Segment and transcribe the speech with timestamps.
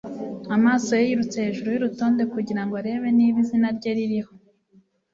[0.55, 4.33] Amaso ye yirutse hejuru y'urutonde kugira ngo arebe niba izina rye ririho